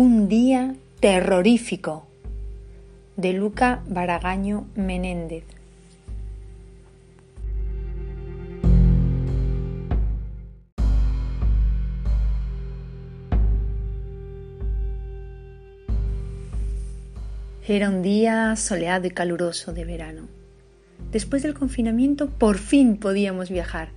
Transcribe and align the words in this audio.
Un 0.00 0.28
día 0.28 0.76
terrorífico 1.00 2.06
de 3.16 3.32
Luca 3.32 3.82
Baragaño 3.88 4.68
Menéndez. 4.76 5.42
Era 17.66 17.88
un 17.88 18.02
día 18.02 18.54
soleado 18.54 19.08
y 19.08 19.10
caluroso 19.10 19.72
de 19.72 19.84
verano. 19.84 20.28
Después 21.10 21.42
del 21.42 21.54
confinamiento 21.54 22.30
por 22.30 22.58
fin 22.58 22.98
podíamos 22.98 23.50
viajar. 23.50 23.88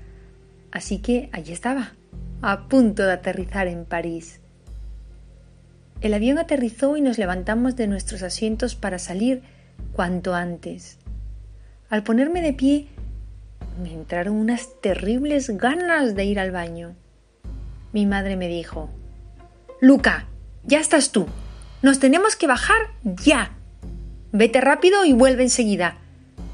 Así 0.72 0.98
que 0.98 1.30
allí 1.32 1.54
estaba, 1.54 1.94
a 2.42 2.68
punto 2.70 3.04
de 3.04 3.12
aterrizar 3.12 3.68
en 3.68 3.86
París. 3.86 4.41
El 6.02 6.16
avión 6.16 6.40
aterrizó 6.40 6.98
y 6.98 7.02
nos 7.02 7.20
levantamos 7.20 7.76
de 7.76 7.86
nuestros 7.86 8.24
asientos 8.24 8.74
para 8.76 8.98
salir 8.98 9.44
cuanto 9.94 10.34
antes. 10.34 10.98
Al 11.90 12.02
ponerme 12.02 12.42
de 12.42 12.54
pie, 12.54 12.88
me 13.82 13.94
entraron 13.94 14.36
unas 14.36 14.82
terribles 14.82 15.50
ganas 15.58 16.16
de 16.16 16.26
ir 16.26 16.40
al 16.40 16.52
baño. 16.52 16.96
Mi 17.94 18.08
madre 18.08 18.36
me 18.36 18.48
dijo, 18.48 18.90
Luca, 19.80 20.26
ya 20.64 20.80
estás 20.80 21.12
tú. 21.12 21.28
Nos 21.84 22.00
tenemos 22.00 22.36
que 22.36 22.48
bajar 22.48 22.82
ya. 23.04 23.52
Vete 24.32 24.60
rápido 24.60 25.06
y 25.06 25.14
vuelve 25.14 25.44
enseguida. 25.44 25.98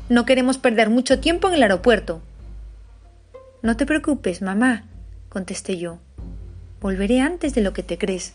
No 0.10 0.26
queremos 0.26 0.58
perder 0.58 0.90
mucho 0.90 1.20
tiempo 1.20 1.48
en 1.48 1.56
el 1.56 1.64
aeropuerto. 1.64 2.22
No 3.62 3.78
te 3.78 3.86
preocupes, 3.86 4.42
mamá, 4.42 4.86
contesté 5.30 5.78
yo. 5.78 6.00
Volveré 6.82 7.22
antes 7.22 7.54
de 7.54 7.62
lo 7.62 7.74
que 7.74 7.84
te 7.84 7.98
crees. 7.98 8.34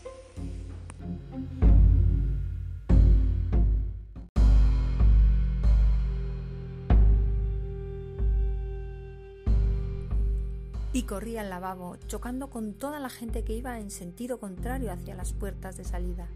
Y 10.93 11.03
corrí 11.03 11.37
al 11.37 11.49
lavabo, 11.49 11.97
chocando 12.05 12.51
con 12.51 12.75
toda 12.75 12.99
la 12.99 13.09
gente 13.09 13.43
que 13.43 13.53
iba 13.53 13.79
en 13.79 13.89
sentido 13.89 14.39
contrario 14.39 14.91
hacia 14.91 15.15
las 15.15 15.33
puertas 15.33 15.75
de 15.75 15.83
salida. 15.83 16.27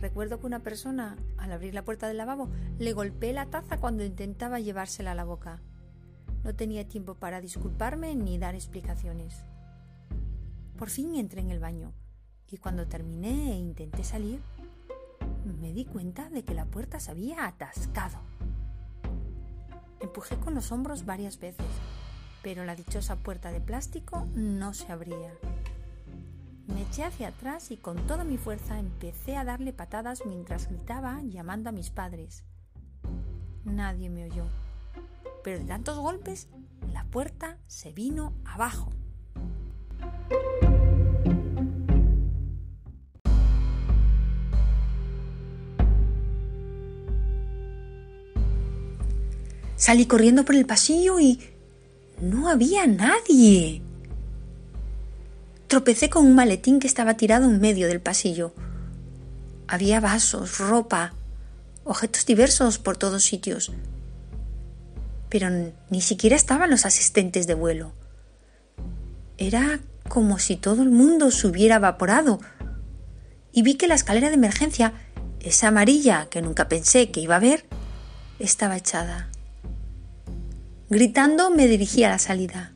Recuerdo 0.00 0.40
que 0.40 0.46
una 0.46 0.58
persona, 0.58 1.16
al 1.38 1.52
abrir 1.52 1.72
la 1.72 1.84
puerta 1.84 2.08
del 2.08 2.16
lavabo, 2.16 2.48
le 2.78 2.92
golpeé 2.92 3.32
la 3.32 3.46
taza 3.46 3.78
cuando 3.78 4.04
intentaba 4.04 4.58
llevársela 4.58 5.12
a 5.12 5.14
la 5.14 5.24
boca. 5.24 5.60
No 6.42 6.54
tenía 6.54 6.88
tiempo 6.88 7.14
para 7.14 7.40
disculparme 7.40 8.16
ni 8.16 8.38
dar 8.38 8.56
explicaciones. 8.56 9.44
Por 10.76 10.90
fin 10.90 11.14
entré 11.14 11.40
en 11.40 11.50
el 11.50 11.60
baño 11.60 11.92
y 12.48 12.56
cuando 12.56 12.88
terminé 12.88 13.52
e 13.52 13.56
intenté 13.56 14.02
salir, 14.02 14.40
me 15.60 15.72
di 15.72 15.84
cuenta 15.84 16.28
de 16.30 16.42
que 16.42 16.54
la 16.54 16.64
puerta 16.64 16.98
se 16.98 17.12
había 17.12 17.46
atascado. 17.46 18.18
Empujé 20.00 20.36
con 20.38 20.54
los 20.54 20.72
hombros 20.72 21.04
varias 21.04 21.38
veces, 21.38 21.66
pero 22.42 22.64
la 22.64 22.76
dichosa 22.76 23.16
puerta 23.16 23.50
de 23.50 23.60
plástico 23.60 24.26
no 24.34 24.74
se 24.74 24.90
abría. 24.90 25.32
Me 26.66 26.82
eché 26.82 27.04
hacia 27.04 27.28
atrás 27.28 27.70
y 27.70 27.76
con 27.76 28.06
toda 28.06 28.24
mi 28.24 28.38
fuerza 28.38 28.78
empecé 28.78 29.36
a 29.36 29.44
darle 29.44 29.72
patadas 29.72 30.24
mientras 30.24 30.68
gritaba 30.68 31.20
llamando 31.24 31.68
a 31.68 31.72
mis 31.72 31.90
padres. 31.90 32.44
Nadie 33.64 34.08
me 34.08 34.24
oyó, 34.24 34.44
pero 35.42 35.58
de 35.58 35.64
tantos 35.64 35.98
golpes 35.98 36.48
la 36.92 37.04
puerta 37.04 37.58
se 37.66 37.92
vino 37.92 38.32
abajo. 38.44 38.92
Salí 49.76 50.06
corriendo 50.06 50.44
por 50.44 50.54
el 50.54 50.66
pasillo 50.66 51.18
y 51.18 51.40
no 52.20 52.48
había 52.48 52.86
nadie. 52.86 53.82
Tropecé 55.66 56.10
con 56.10 56.26
un 56.26 56.34
maletín 56.34 56.80
que 56.80 56.86
estaba 56.86 57.16
tirado 57.16 57.44
en 57.46 57.60
medio 57.60 57.86
del 57.86 58.00
pasillo. 58.00 58.52
Había 59.68 60.00
vasos, 60.00 60.58
ropa, 60.58 61.14
objetos 61.84 62.26
diversos 62.26 62.78
por 62.78 62.96
todos 62.96 63.22
sitios. 63.22 63.72
Pero 65.28 65.48
ni 65.90 66.00
siquiera 66.00 66.36
estaban 66.36 66.70
los 66.70 66.86
asistentes 66.86 67.46
de 67.46 67.54
vuelo. 67.54 67.92
Era 69.38 69.80
como 70.08 70.38
si 70.38 70.56
todo 70.56 70.82
el 70.82 70.90
mundo 70.90 71.30
se 71.30 71.46
hubiera 71.46 71.76
evaporado. 71.76 72.40
Y 73.52 73.62
vi 73.62 73.76
que 73.76 73.86
la 73.86 73.94
escalera 73.94 74.28
de 74.28 74.34
emergencia, 74.34 74.92
esa 75.40 75.68
amarilla 75.68 76.26
que 76.30 76.42
nunca 76.42 76.68
pensé 76.68 77.10
que 77.10 77.20
iba 77.20 77.36
a 77.36 77.40
ver, 77.40 77.64
estaba 78.40 78.76
echada. 78.76 79.29
Gritando 80.90 81.50
me 81.50 81.66
dirigí 81.66 82.04
a 82.04 82.10
la 82.10 82.18
salida 82.18 82.72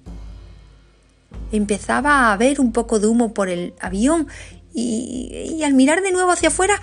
empezaba 1.57 2.33
a 2.33 2.37
ver 2.37 2.61
un 2.61 2.73
poco 2.73 2.99
de 2.99 3.07
humo 3.07 3.35
por 3.35 3.49
el 3.49 3.75
avión 3.81 4.29
y, 4.73 5.63
al 5.65 5.75
mirar 5.75 6.03
de 6.03 6.13
nuevo 6.13 6.33
hacia 6.33 6.49
afuera 6.49 6.81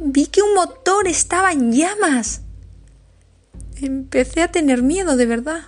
vi 0.00 0.26
que 0.26 0.42
un 0.42 0.54
motor 0.54 1.06
estaba 1.06 1.52
en 1.52 1.72
llamas. 1.72 2.42
Empecé 3.80 4.42
a 4.42 4.50
tener 4.50 4.82
miedo 4.82 5.16
de 5.16 5.26
verdad. 5.26 5.62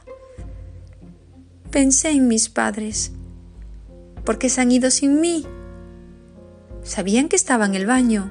Pensé 1.71 2.11
en 2.11 2.27
mis 2.27 2.49
padres. 2.49 3.13
¿Por 4.25 4.39
qué 4.39 4.49
se 4.49 4.61
han 4.61 4.73
ido 4.73 4.91
sin 4.91 5.21
mí? 5.21 5.47
Sabían 6.83 7.29
que 7.29 7.37
estaba 7.37 7.67
en 7.67 7.75
el 7.75 7.87
baño. 7.87 8.31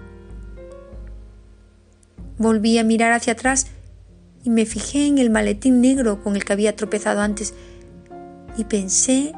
Volví 2.37 2.77
a 2.77 2.83
mirar 2.83 3.13
hacia 3.13 3.33
atrás 3.33 3.67
y 4.43 4.49
me 4.49 4.65
fijé 4.65 5.07
en 5.07 5.17
el 5.17 5.29
maletín 5.29 5.81
negro 5.81 6.21
con 6.21 6.35
el 6.35 6.43
que 6.43 6.53
había 6.53 6.75
tropezado 6.75 7.21
antes 7.21 7.53
y 8.57 8.65
pensé 8.65 9.33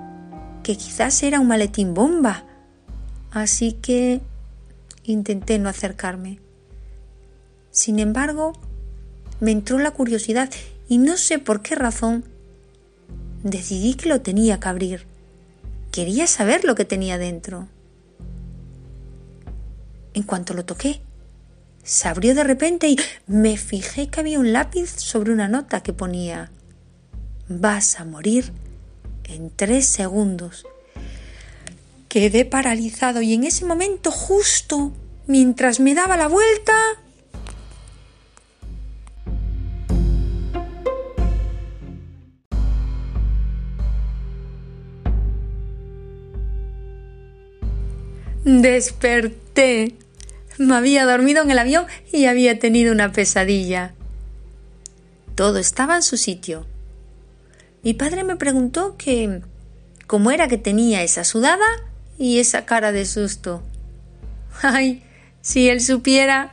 que 0.63 0.75
quizás 0.75 1.21
era 1.23 1.39
un 1.39 1.47
maletín 1.47 1.93
bomba. 1.93 2.45
Así 3.31 3.73
que 3.73 4.21
intenté 5.03 5.59
no 5.59 5.69
acercarme. 5.69 6.39
Sin 7.69 7.99
embargo, 7.99 8.53
me 9.39 9.51
entró 9.51 9.77
la 9.77 9.91
curiosidad 9.91 10.49
y 10.87 10.97
no 10.97 11.17
sé 11.17 11.39
por 11.39 11.61
qué 11.61 11.75
razón 11.75 12.23
decidí 13.43 13.93
que 13.93 14.09
lo 14.09 14.21
tenía 14.21 14.59
que 14.59 14.69
abrir. 14.69 15.05
Quería 15.91 16.25
saber 16.25 16.65
lo 16.65 16.75
que 16.75 16.85
tenía 16.85 17.17
dentro. 17.17 17.67
En 20.13 20.23
cuanto 20.23 20.53
lo 20.53 20.65
toqué, 20.65 21.01
se 21.85 22.07
abrió 22.07 22.33
de 22.33 22.43
repente 22.43 22.87
y 22.89 22.97
me 23.27 23.57
fijé 23.57 24.07
que 24.07 24.19
había 24.19 24.39
un 24.39 24.51
lápiz 24.51 24.89
sobre 24.97 25.31
una 25.31 25.47
nota 25.47 25.81
que 25.81 25.93
ponía 25.93 26.51
Vas 27.47 27.99
a 27.99 28.05
morir 28.05 28.51
en 29.25 29.51
tres 29.55 29.85
segundos. 29.85 30.65
Quedé 32.09 32.43
paralizado 32.43 33.21
y 33.21 33.35
en 33.35 33.43
ese 33.43 33.65
momento 33.65 34.09
justo, 34.09 34.93
mientras 35.27 35.79
me 35.79 35.93
daba 35.93 36.17
la 36.17 36.27
vuelta, 36.27 36.73
Desperté. 48.43 50.04
Me 50.57 50.75
había 50.75 51.05
dormido 51.05 51.43
en 51.43 51.51
el 51.51 51.59
avión 51.59 51.85
y 52.11 52.25
había 52.25 52.59
tenido 52.59 52.91
una 52.91 53.11
pesadilla. 53.11 53.93
Todo 55.35 55.57
estaba 55.57 55.97
en 55.97 56.03
su 56.03 56.17
sitio. 56.17 56.65
Mi 57.83 57.93
padre 57.93 58.23
me 58.23 58.37
preguntó 58.37 58.95
que 58.97 59.41
cómo 60.07 60.31
era 60.31 60.47
que 60.47 60.57
tenía 60.57 61.03
esa 61.03 61.23
sudada 61.23 61.65
y 62.17 62.39
esa 62.39 62.65
cara 62.65 62.91
de 62.91 63.05
susto. 63.05 63.61
Ay, 64.61 65.03
si 65.41 65.69
él 65.69 65.81
supiera 65.81 66.51